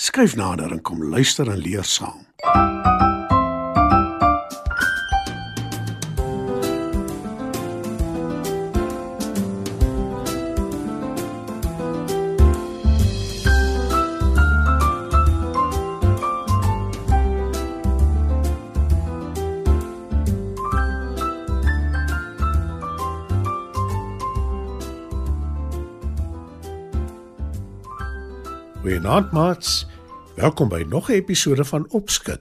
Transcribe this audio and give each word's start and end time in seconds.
Skuif 0.00 0.32
nader 0.34 0.72
en 0.72 0.80
kom 0.80 1.02
luister 1.12 1.50
en 1.52 1.60
leer 1.60 1.84
saam. 1.84 2.24
Goeienaand 28.80 29.32
maats. 29.36 29.89
Welkom 30.40 30.68
by 30.68 30.84
nog 30.88 31.08
'n 31.08 31.12
episode 31.12 31.64
van 31.64 31.84
Opskud. 31.88 32.40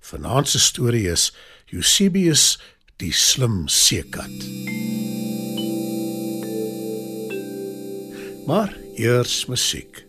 Vanaand 0.00 0.48
se 0.48 0.58
storie 0.58 1.10
is 1.10 1.34
Eusebius 1.70 2.60
die 2.96 3.12
slim 3.12 3.68
seekat. 3.68 4.36
Maar 8.46 8.76
eers 8.94 9.46
musiek. 9.46 10.06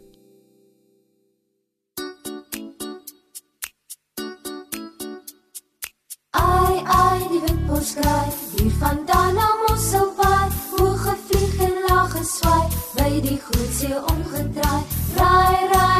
Ai 6.31 6.81
ai 6.85 7.27
die 7.29 7.41
wimpel 7.45 7.81
skryf 7.81 8.37
hier 8.57 8.71
vandaan 8.71 9.33
na 9.33 9.47
Mosselbaai 9.67 10.49
hoe 10.69 10.97
gevlieg 10.97 11.57
en 11.57 11.75
lag 11.87 12.11
geswaai 12.17 12.67
by 12.95 13.21
die 13.21 13.39
groot 13.45 13.73
see 13.79 13.95
omgedraai 14.13 14.83
raai 15.15 15.67
raai 15.73 15.92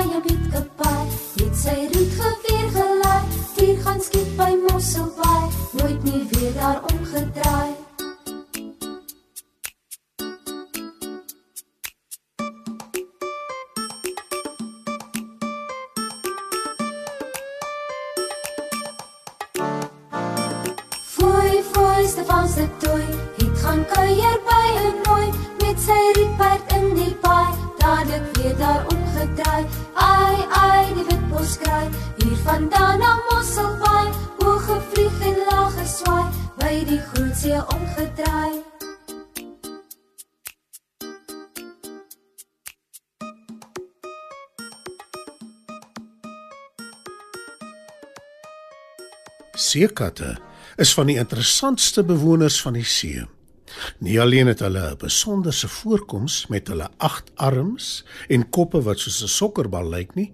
Fooi 22.04 22.12
Stefan 22.12 22.48
se 22.50 22.68
toy, 22.80 23.04
het 23.38 23.60
gaan 23.64 23.86
kuier 23.88 24.40
by 24.48 24.68
'n 24.80 24.96
nooi 25.08 25.28
met 25.62 25.78
sy 25.80 26.00
rietperd 26.16 26.74
in 26.78 26.96
die 26.96 27.16
paai, 27.24 27.54
dadelik 27.80 28.26
weer 28.36 28.58
daar 28.58 28.84
omgedraai. 28.92 29.64
Ai 29.96 30.38
ai 30.50 30.94
die 30.94 31.06
witbos 31.08 31.58
kraai, 31.58 31.88
hier 32.18 32.38
vandaan 32.44 33.00
na 33.00 33.12
Mosselbaai, 33.30 34.12
hoog 34.40 34.66
gevlieg 34.66 35.16
en 35.30 35.38
laag 35.48 35.74
geswaai, 35.80 36.28
by 36.60 36.84
die 36.92 37.02
groot 37.08 37.36
see 37.38 37.62
omgedraai. 37.76 38.54
Seekatte 49.56 50.38
is 50.78 50.94
van 50.94 51.08
die 51.08 51.18
interessantste 51.22 52.04
bewoners 52.04 52.62
van 52.62 52.74
die 52.74 52.88
see. 52.88 53.26
Nie 54.00 54.20
alleen 54.22 54.48
het 54.48 54.60
hulle 54.60 54.92
'n 54.92 54.98
besonderse 54.98 55.68
voorkoms 55.68 56.48
met 56.48 56.68
hulle 56.68 56.90
8 56.98 57.32
arms 57.36 58.06
en 58.28 58.50
koppe 58.50 58.82
wat 58.82 59.00
soos 59.00 59.24
'n 59.24 59.28
sokkerbal 59.28 59.90
lyk 59.90 60.16
nie, 60.16 60.34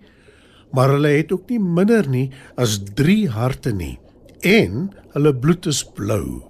maar 0.72 0.90
hulle 0.90 1.08
het 1.08 1.32
ook 1.32 1.50
nie 1.50 1.60
minder 1.60 2.08
nie 2.10 2.32
as 2.56 2.80
3 2.94 3.30
harte 3.30 3.72
nie 3.72 4.00
en 4.40 4.92
hulle 5.14 5.36
bloed 5.36 5.66
is 5.66 5.84
blou. 5.84 6.44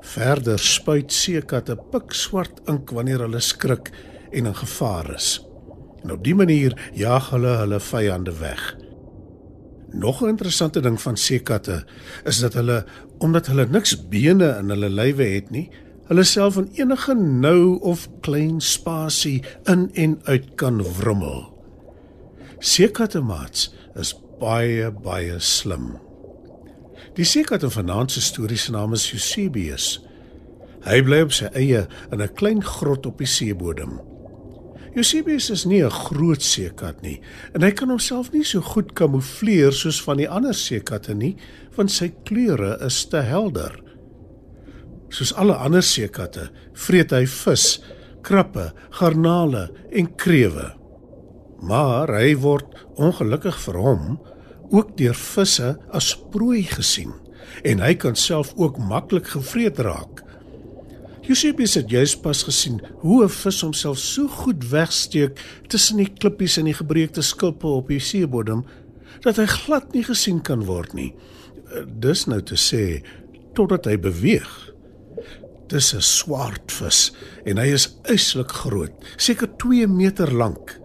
Verder 0.00 0.58
spuit 0.58 1.12
seekatte 1.12 1.76
pikswart 1.90 2.60
ink 2.68 2.90
wanneer 2.90 3.24
hulle 3.24 3.40
skrik 3.40 3.90
en 4.30 4.46
in 4.46 4.54
gevaar 4.54 5.14
is. 5.14 5.40
En 6.02 6.12
op 6.12 6.24
dië 6.24 6.34
manier 6.34 6.90
jaag 6.92 7.30
hulle 7.30 7.56
hulle 7.56 7.80
vyande 7.80 8.38
weg. 8.38 8.83
Nog 9.94 10.22
'n 10.22 10.28
interessante 10.28 10.80
ding 10.80 11.00
van 11.00 11.16
seekatte 11.16 11.84
is 12.24 12.38
dat 12.38 12.54
hulle 12.54 12.84
omdat 13.18 13.46
hulle 13.46 13.66
niks 13.66 14.08
bene 14.08 14.56
in 14.58 14.68
hulle 14.68 14.88
lywe 14.88 15.24
het 15.24 15.50
nie, 15.50 15.70
hulle 16.06 16.22
self 16.22 16.56
in 16.56 16.68
enige 16.74 17.14
nou 17.14 17.78
of 17.80 18.08
klein 18.20 18.60
spasie 18.60 19.42
in 19.64 19.90
en 19.94 20.20
uit 20.24 20.54
kan 20.54 20.82
wrommel. 20.82 21.54
Seekatte 22.58 23.20
maats 23.20 23.74
is 23.94 24.14
baie 24.40 24.90
baie 24.90 25.38
slim. 25.38 25.98
Die 27.14 27.24
seekat 27.24 27.62
in 27.62 27.70
vanaand 27.70 28.10
se 28.10 28.20
storie 28.20 28.58
se 28.58 28.72
naam 28.72 28.92
is 28.92 29.12
Eusebius. 29.12 30.00
Hy 30.84 31.02
bly 31.02 31.20
op 31.20 31.32
sy 31.32 31.44
eie 31.54 31.86
in 32.10 32.22
'n 32.22 32.34
klein 32.34 32.62
grot 32.62 33.06
op 33.06 33.18
die 33.18 33.26
seebodem. 33.26 34.00
Eusebius 34.94 35.50
is 35.50 35.64
nie 35.64 35.82
'n 35.82 35.90
groot 35.90 36.42
seekat 36.42 37.02
nie 37.02 37.20
en 37.54 37.62
hy 37.62 37.70
kan 37.72 37.88
homself 37.88 38.32
nie 38.32 38.44
so 38.44 38.60
goed 38.60 38.94
kamoufleer 38.94 39.72
soos 39.72 40.00
van 40.02 40.16
die 40.16 40.28
ander 40.28 40.54
seekatte 40.54 41.14
nie, 41.14 41.36
want 41.76 41.90
sy 41.90 42.12
kleure 42.24 42.78
is 42.86 43.04
te 43.04 43.20
helder. 43.20 43.74
Soos 45.08 45.34
alle 45.34 45.54
ander 45.54 45.82
seekatte, 45.82 46.48
vreet 46.74 47.10
hy 47.10 47.26
vis, 47.26 47.80
krappe, 48.22 48.72
garnale 48.90 49.70
en 49.92 50.14
krewe. 50.16 50.72
Maar 51.62 52.08
hy 52.08 52.34
word 52.36 52.66
ongelukkig 52.96 53.58
vir 53.66 53.74
hom 53.74 54.18
ook 54.70 54.96
deur 54.96 55.14
visse 55.14 55.76
as 55.92 56.14
prooi 56.30 56.62
gesien 56.62 57.12
en 57.64 57.80
hy 57.80 57.94
kan 57.94 58.16
self 58.16 58.54
ook 58.56 58.78
maklik 58.78 59.26
gevreet 59.26 59.78
raak. 59.78 60.23
Eusebius 61.24 61.74
het 61.78 61.88
juis 61.88 62.12
pas 62.20 62.42
gesien 62.44 62.82
hoe 63.00 63.24
'n 63.24 63.28
vis 63.28 63.60
homself 63.60 63.98
so 63.98 64.28
goed 64.28 64.68
wegsteek 64.70 65.40
tussen 65.66 65.96
die 65.96 66.12
klippies 66.12 66.56
en 66.56 66.64
die 66.64 66.74
gebreekte 66.74 67.22
skilpe 67.22 67.66
op 67.66 67.88
die 67.88 68.00
seebodem 68.00 68.64
dat 69.20 69.36
hy 69.36 69.46
glad 69.46 69.92
nie 69.92 70.04
gesien 70.04 70.42
kan 70.42 70.64
word 70.64 70.92
nie. 70.92 71.14
Dis 71.86 72.26
nou 72.26 72.42
te 72.42 72.54
sê 72.54 73.02
totdat 73.54 73.84
hy 73.84 73.96
beweeg. 73.96 74.72
Dis 75.68 75.94
'n 75.94 76.00
swaardvis 76.00 77.12
en 77.44 77.56
hy 77.56 77.72
is 77.72 77.98
uitslik 78.02 78.50
groot, 78.50 78.92
seker 79.16 79.48
2 79.56 79.86
meter 79.86 80.32
lank. 80.32 80.80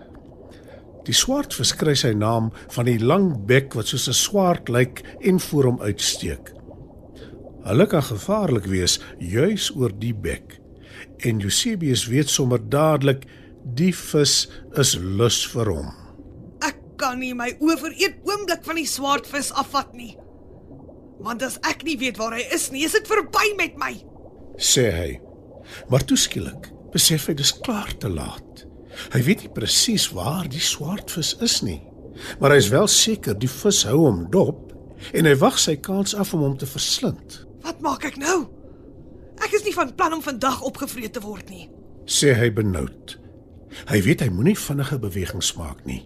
Die 1.03 1.13
swaardvis 1.13 1.75
kry 1.75 1.95
sy 1.95 2.13
naam 2.13 2.51
van 2.69 2.85
die 2.85 2.99
lang 2.99 3.45
bek 3.45 3.73
wat 3.73 3.87
soos 3.87 4.07
'n 4.07 4.13
swaard 4.13 4.69
lyk 4.69 5.03
en 5.19 5.39
voor 5.39 5.63
hom 5.63 5.81
uitsteek. 5.81 6.58
Hulle 7.65 7.85
kan 7.91 8.03
gevaarlik 8.03 8.67
wees 8.71 8.99
juis 9.19 9.69
oor 9.75 9.93
die 9.99 10.13
bek. 10.13 10.57
En 11.27 11.41
Eusebius 11.43 12.07
weet 12.07 12.29
sommer 12.31 12.61
dadelik 12.69 13.25
die 13.75 13.91
vis 13.95 14.47
is 14.79 14.95
lus 14.99 15.41
vir 15.51 15.71
hom. 15.73 15.91
Ek 16.65 16.79
kan 16.99 17.19
nie 17.19 17.33
my 17.35 17.51
oë 17.59 17.77
vir 17.83 17.97
een 17.99 18.17
oomblik 18.27 18.63
van 18.67 18.79
die 18.79 18.87
swaardvis 18.87 19.51
afvat 19.59 19.93
nie. 19.97 20.15
Want 21.19 21.43
as 21.43 21.59
ek 21.67 21.83
nie 21.83 21.97
weet 21.99 22.19
waar 22.19 22.37
hy 22.37 22.45
is 22.55 22.69
nie, 22.71 22.85
is 22.87 22.95
dit 22.95 23.07
verby 23.07 23.51
met 23.59 23.75
my. 23.79 23.93
sê 24.59 24.89
hy. 24.91 25.11
Maar 25.91 26.03
toeskielik 26.03 26.71
besef 26.91 27.27
hy 27.29 27.35
dis 27.37 27.53
klaar 27.63 27.91
te 27.99 28.09
laat. 28.11 28.65
Hy 29.13 29.21
weet 29.23 29.45
nie 29.45 29.51
presies 29.53 30.09
waar 30.11 30.47
die 30.51 30.63
swaardvis 30.63 31.35
is 31.45 31.61
nie, 31.63 31.79
maar 32.39 32.51
hy 32.51 32.59
is 32.59 32.71
wel 32.73 32.87
seker 32.91 33.37
die 33.39 33.51
vis 33.51 33.85
hou 33.87 34.01
hom 34.01 34.25
dop 34.33 34.73
en 35.15 35.29
hy 35.29 35.35
wag 35.39 35.59
sy 35.61 35.77
kans 35.79 36.15
af 36.15 36.33
om 36.35 36.43
hom 36.43 36.57
te 36.59 36.67
verslind. 36.67 37.45
Wat 37.69 37.83
maak 37.85 38.05
ek 38.07 38.15
nou? 38.17 38.47
Ek 39.45 39.53
is 39.53 39.61
nie 39.61 39.75
van 39.75 39.91
plan 39.93 40.15
om 40.15 40.23
vandag 40.25 40.63
opgevreet 40.65 41.13
te 41.13 41.21
word 41.21 41.51
nie. 41.53 41.67
sê 42.09 42.31
hy 42.33 42.47
benoud. 42.49 43.19
Hy 43.91 43.99
weet 44.01 44.23
hy 44.25 44.29
moenie 44.33 44.55
vinnige 44.57 44.97
bewegings 44.97 45.51
maak 45.53 45.83
nie. 45.85 45.99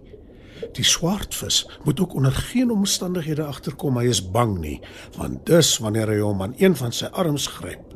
Die 0.75 0.83
swaardvis 0.83 1.61
moet 1.85 2.01
ook 2.03 2.17
onder 2.19 2.35
geen 2.35 2.73
omstandighede 2.75 3.45
agterkom 3.47 4.01
hy 4.01 4.09
is 4.11 4.19
bang 4.19 4.57
nie, 4.59 4.81
want 5.15 5.45
dis 5.47 5.77
wanneer 5.79 6.11
hy 6.11 6.19
hom 6.19 6.43
aan 6.43 6.57
een 6.59 6.75
van 6.75 6.91
sy 6.91 7.07
arms 7.15 7.47
gryp. 7.55 7.95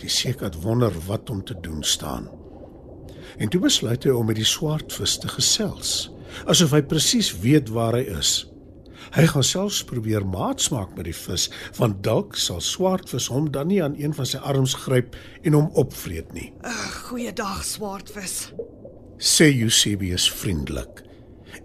Die 0.00 0.08
seekat 0.08 0.56
wonder 0.64 0.96
wat 1.04 1.28
om 1.28 1.44
te 1.44 1.58
doen 1.60 1.84
staan. 1.84 2.30
En 3.36 3.52
toe 3.52 3.60
besluit 3.60 4.08
hy 4.08 4.16
om 4.16 4.32
met 4.32 4.40
die 4.40 4.48
swaardvis 4.48 5.18
te 5.20 5.28
gesels, 5.28 6.08
asof 6.48 6.72
hy 6.72 6.80
presies 6.80 7.34
weet 7.44 7.68
waar 7.68 8.00
hy 8.00 8.06
is. 8.16 8.49
Hy 9.14 9.26
gaan 9.26 9.46
selfs 9.46 9.82
probeer 9.84 10.26
maatsmaak 10.26 10.94
met 10.96 11.08
die 11.08 11.16
vis, 11.16 11.48
want 11.78 12.02
dalk 12.06 12.36
sal 12.38 12.60
swaardvis 12.64 13.26
hom 13.32 13.50
dan 13.50 13.70
nie 13.72 13.82
aan 13.82 13.96
een 13.98 14.14
van 14.14 14.26
sy 14.26 14.38
arms 14.38 14.74
gryp 14.84 15.16
en 15.42 15.56
hom 15.58 15.70
opvreet 15.80 16.32
nie. 16.36 16.52
Ag, 16.62 17.06
goeiedag 17.10 17.64
swaardvis. 17.64 18.52
sê 19.20 19.50
Eusebius 19.62 20.30
vriendelik. 20.32 21.02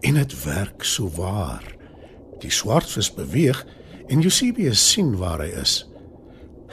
En 0.02 0.18
dit 0.20 0.34
werk 0.44 0.84
so 0.84 1.08
waar. 1.16 1.64
Die 2.44 2.52
swartvis 2.52 3.14
beweeg 3.14 3.62
en 4.08 4.24
Eusebius 4.24 4.82
sien 4.92 5.16
waar 5.18 5.40
hy 5.40 5.54
is. 5.62 5.86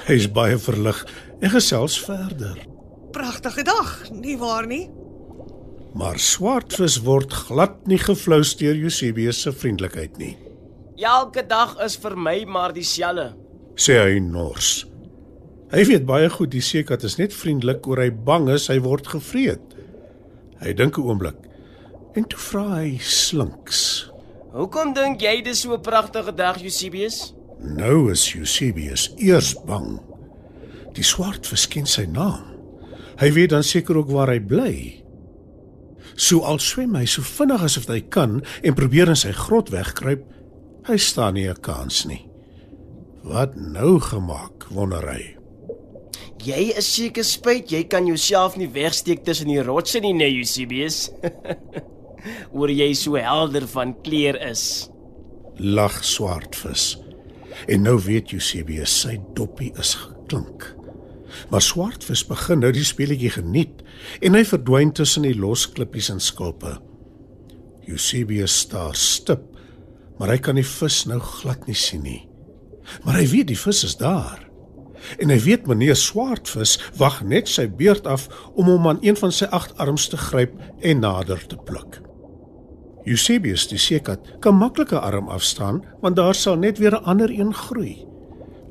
Hy 0.08 0.16
is 0.18 0.26
baie 0.32 0.58
verlig 0.58 0.98
en 1.40 1.52
gesels 1.52 2.00
verder. 2.02 2.58
Pragtige 3.14 3.62
dag, 3.62 4.10
nie 4.10 4.34
waar 4.40 4.66
nie? 4.66 4.88
Maar 5.94 6.18
swartvis 6.18 6.96
word 7.04 7.32
glad 7.32 7.86
nie 7.86 8.00
geflous 8.00 8.54
deur 8.56 8.78
Eusebius 8.80 9.42
se 9.44 9.52
vriendelikheid 9.52 10.16
nie, 10.18 10.32
Elke 11.02 11.42
dag 11.42 11.74
is 11.82 11.96
vir 11.98 12.14
my 12.14 12.44
maar 12.46 12.72
dieselfde. 12.72 13.32
sê 13.74 13.96
hy 13.98 14.18
nors. 14.20 14.84
Hy 15.72 15.82
weet 15.88 16.04
baie 16.06 16.28
goed 16.30 16.52
die 16.52 16.62
seekat 16.62 17.02
is 17.08 17.16
net 17.18 17.32
vriendelik 17.34 17.86
oor 17.88 17.98
hy 17.98 18.10
bang 18.12 18.50
is 18.52 18.68
hy 18.70 18.76
word 18.84 19.08
gevreet. 19.08 19.74
Hy 20.60 20.72
dink 20.72 20.98
'n 20.98 21.02
oomblik 21.02 21.38
en 22.14 22.24
toe 22.24 22.38
vra 22.38 22.84
hy 22.84 22.98
slinks. 23.00 24.10
Hoekom 24.52 24.92
dink 24.94 25.22
jy 25.22 25.42
dis 25.42 25.60
so 25.60 25.72
'n 25.74 25.80
pragtige 25.80 26.34
dag, 26.36 26.62
Eusebius? 26.62 27.34
Nou 27.58 28.10
is 28.12 28.34
Eusebius 28.34 29.10
eers 29.16 29.54
bang. 29.64 29.98
Die 30.92 31.02
swartvis 31.02 31.66
ken 31.66 31.86
sy 31.86 32.04
naam. 32.04 32.44
Hy 33.18 33.32
weet 33.32 33.50
dan 33.50 33.62
seker 33.62 33.96
ook 33.96 34.10
waar 34.10 34.28
hy 34.28 34.40
bly. 34.40 35.04
So 36.14 36.40
al 36.40 36.58
swem 36.58 36.94
hy 36.94 37.06
so 37.06 37.22
vinnig 37.22 37.62
asof 37.62 37.86
hy 37.86 38.00
kan 38.00 38.42
en 38.62 38.74
probeer 38.74 39.08
in 39.08 39.16
sy 39.16 39.32
grot 39.32 39.70
wegkruip, 39.70 40.24
hy 40.88 40.96
staan 40.96 41.34
nie 41.34 41.48
'n 41.48 41.60
kans 41.60 42.04
nie. 42.04 42.28
Wat 43.22 43.54
nou 43.54 44.00
gemaak, 44.00 44.66
wonder 44.70 45.04
hy. 45.06 45.36
Jy 46.42 46.72
is 46.76 46.94
seker 46.94 47.24
spyt 47.24 47.70
jy 47.70 47.84
kan 47.84 48.06
jouself 48.06 48.56
nie 48.56 48.66
wegsteek 48.66 49.22
tussen 49.24 49.46
die 49.46 49.62
rotse 49.62 50.00
nie, 50.00 50.12
nee, 50.12 50.38
Eusebius. 50.40 51.10
Oor 52.56 52.70
jy 52.70 52.94
so 52.94 53.14
helder 53.14 53.66
van 53.66 53.94
kleur 54.02 54.38
is. 54.50 54.90
Lag 55.58 56.04
swartvis. 56.04 56.98
En 57.68 57.82
nou 57.86 57.98
weet 58.02 58.32
Eusebius 58.32 58.94
sy 59.04 59.20
doppie 59.36 59.70
is 59.78 59.94
geklink. 59.94 60.66
Maar 61.50 61.62
swartvis 61.62 62.24
begin 62.26 62.62
nou 62.64 62.72
die 62.74 62.86
speletjie 62.86 63.30
geniet 63.36 63.84
en 64.20 64.34
hy 64.34 64.42
verdwyn 64.48 64.90
tussen 64.96 65.26
die 65.26 65.36
los 65.38 65.68
klippies 65.70 66.10
en 66.10 66.20
skulpe. 66.20 66.74
Eusebius 67.86 68.56
staar 68.64 68.96
stip, 68.98 69.51
maar 70.22 70.30
hy 70.30 70.38
kan 70.38 70.54
die 70.54 70.62
vis 70.62 71.00
nou 71.10 71.16
glad 71.18 71.64
nie 71.66 71.74
sien 71.74 72.04
nie. 72.06 72.20
Maar 73.02 73.16
hy 73.18 73.24
weet 73.26 73.48
die 73.50 73.58
vis 73.58 73.80
is 73.82 73.96
daar. 73.98 74.38
En 75.18 75.32
hy 75.34 75.38
weet 75.42 75.66
meneer 75.66 75.96
Swartvis 75.98 76.76
wag 77.00 77.24
net 77.26 77.50
sy 77.50 77.64
beurt 77.66 78.06
af 78.06 78.28
om 78.54 78.70
hom 78.70 78.86
aan 78.86 79.00
een 79.02 79.18
van 79.18 79.34
sy 79.34 79.48
agt 79.50 79.74
arms 79.82 80.04
te 80.12 80.20
gryp 80.20 80.52
en 80.78 81.02
nader 81.02 81.42
te 81.50 81.58
pluk. 81.58 81.98
Eusebius 83.02 83.64
die 83.72 83.80
seekat 83.82 84.28
kan 84.46 84.60
maklike 84.60 85.00
arm 85.02 85.26
afstaan 85.26 85.82
want 86.04 86.20
daar 86.20 86.38
sal 86.38 86.54
net 86.54 86.78
weer 86.78 86.94
'n 87.00 87.04
ander 87.04 87.30
een 87.30 87.50
groei. 87.54 88.06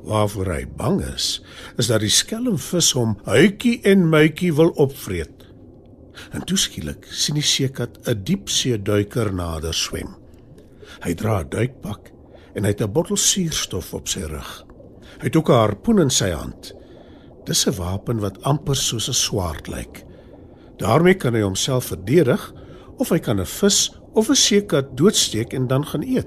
Waarvoor 0.08 0.52
hy 0.54 0.64
bang 0.76 1.04
is, 1.04 1.44
is 1.76 1.86
dat 1.86 2.00
die 2.00 2.08
skelmvis 2.08 2.92
hom 2.92 3.18
huitjie 3.24 3.80
en 3.84 4.08
muitjie 4.08 4.54
wil 4.54 4.72
opvreet. 4.80 5.52
En 6.32 6.44
toe 6.44 6.56
skielik 6.56 7.04
sien 7.10 7.34
die 7.34 7.44
seekat 7.44 8.08
'n 8.08 8.24
diepsee 8.24 8.82
duiker 8.82 9.34
nader 9.34 9.74
swem. 9.74 10.21
Hy 11.02 11.14
dra 11.14 11.40
'n 11.40 11.48
duikpak 11.48 12.12
en 12.54 12.64
hy 12.64 12.70
het 12.70 12.82
'n 12.82 12.92
bottel 12.92 13.16
suurstof 13.16 13.94
op 13.94 14.08
sy 14.08 14.20
rug. 14.20 14.64
Hy 15.18 15.24
het 15.24 15.36
ook 15.36 15.48
'n 15.48 15.52
harpoen 15.52 15.98
in 16.00 16.10
sy 16.10 16.30
hand. 16.30 16.74
Dis 17.44 17.66
'n 17.66 17.76
wapen 17.76 18.20
wat 18.20 18.42
amper 18.42 18.76
soos 18.76 19.08
'n 19.08 19.12
swaard 19.14 19.68
lyk. 19.68 20.04
daarmee 20.78 21.14
kan 21.14 21.34
hy 21.34 21.40
homself 21.42 21.84
verdedig 21.84 22.52
of 22.98 23.08
hy 23.08 23.18
kan 23.18 23.40
'n 23.40 23.46
vis 23.46 23.92
of 24.14 24.28
'n 24.28 24.34
seekat 24.34 24.96
doodsteek 24.96 25.52
en 25.52 25.66
dan 25.66 25.86
gaan 25.86 26.02
eet, 26.02 26.26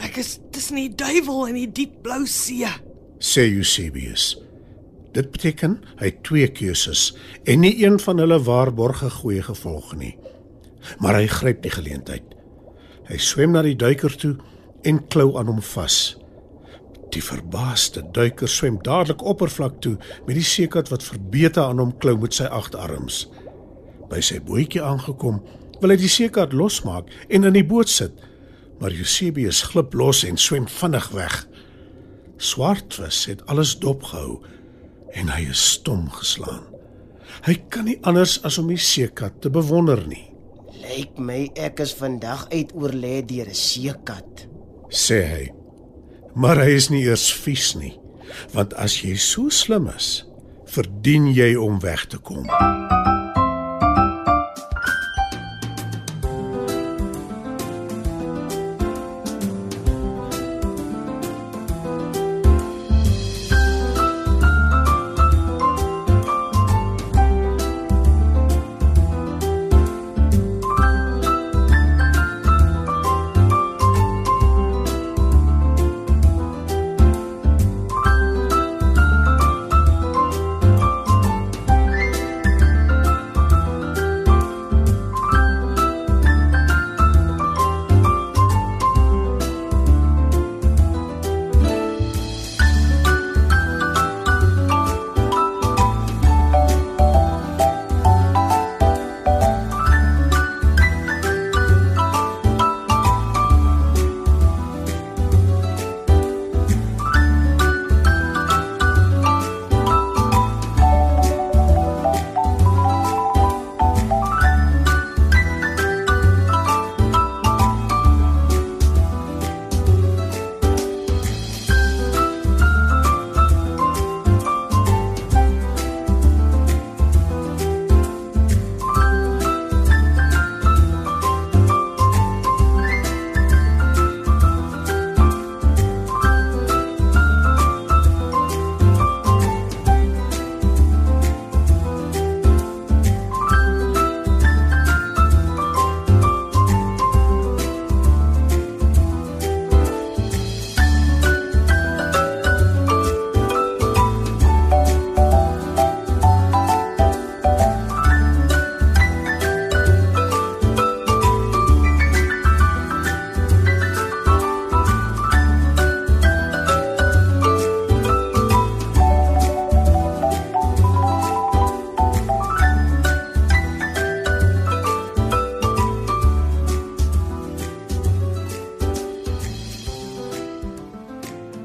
Ek 0.00 0.16
is 0.16 0.38
tussen 0.50 0.76
die 0.76 0.94
duiwel 0.94 1.48
en 1.48 1.54
die 1.54 1.72
diep 1.72 2.02
blou 2.02 2.26
see. 2.26 2.66
sê 3.18 3.44
Eusebius. 3.52 4.38
Dit 5.12 5.30
beteken 5.30 5.76
hy 6.00 6.04
het 6.06 6.22
twee 6.24 6.48
keuses 6.48 7.12
en 7.44 7.60
nie 7.60 7.84
een 7.84 8.00
van 8.00 8.18
hulle 8.18 8.38
waarborge 8.42 9.10
goeie 9.10 9.42
gevolg 9.42 9.94
nie. 9.96 10.16
Maar 10.98 11.14
hy 11.14 11.26
gryp 11.26 11.62
die 11.62 11.70
geleentheid. 11.70 12.22
Hy 13.08 13.18
swem 13.18 13.54
na 13.54 13.62
die 13.66 13.76
duiker 13.78 14.14
toe 14.18 14.36
en 14.88 15.00
klou 15.12 15.32
aan 15.38 15.50
hom 15.50 15.62
vas. 15.72 16.16
Die 17.12 17.22
verbaasde 17.24 18.04
duiker 18.16 18.48
swem 18.48 18.78
dadelik 18.84 19.24
oppervlak 19.28 19.80
toe 19.84 19.96
met 20.26 20.36
die 20.38 20.46
seekat 20.46 20.88
wat 20.92 21.04
verbeete 21.04 21.60
aan 21.60 21.82
hom 21.82 21.96
klou 22.00 22.16
met 22.22 22.38
sy 22.38 22.48
agterarms. 22.48 23.26
By 24.08 24.22
sy 24.24 24.40
bootjie 24.44 24.82
aangekom, 24.84 25.42
wil 25.80 25.92
hy 25.92 25.98
die 26.00 26.10
seekat 26.12 26.54
losmaak 26.56 27.10
en 27.28 27.48
in 27.48 27.56
die 27.58 27.66
boot 27.66 27.90
sit, 27.90 28.14
maar 28.80 28.94
Eusebius 28.94 29.62
glip 29.70 29.94
los 29.98 30.22
en 30.26 30.38
swem 30.40 30.66
vinnig 30.70 31.08
weg. 31.14 31.36
Swartvis 32.42 33.26
het 33.30 33.44
alles 33.50 33.76
dopgehou 33.82 34.40
en 35.18 35.28
hy 35.30 35.44
is 35.52 35.62
stom 35.76 36.08
geslaan. 36.16 36.64
Hy 37.46 37.56
kan 37.72 37.86
nie 37.88 37.98
anders 38.08 38.38
as 38.46 38.58
om 38.60 38.70
die 38.70 38.80
seekat 38.80 39.40
te 39.42 39.50
bewonder 39.52 40.00
nie, 40.08 40.31
Lyk 40.92 41.16
my 41.16 41.46
ek 41.56 41.78
is 41.80 41.94
vandag 41.96 42.42
uit 42.52 42.72
oorlê 42.76 43.22
deur 43.24 43.48
'n 43.48 43.54
seekat. 43.56 44.46
sê 44.90 45.20
hy. 45.32 45.44
Maar 46.34 46.56
hy 46.64 46.70
is 46.76 46.88
nie 46.90 47.04
eers 47.04 47.32
vies 47.32 47.74
nie, 47.74 47.96
want 48.52 48.74
as 48.74 49.00
jy 49.00 49.16
so 49.16 49.48
slim 49.48 49.88
is, 49.96 50.26
verdien 50.66 51.32
jy 51.32 51.56
om 51.56 51.80
weg 51.80 52.06
te 52.06 52.18
kom. 52.18 52.44